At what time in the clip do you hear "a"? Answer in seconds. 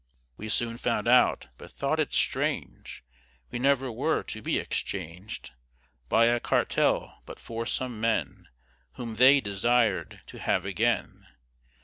6.25-6.39